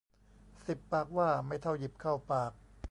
[0.67, 2.51] สิบปากว่าไม่เท่าหยิบเข้าปาก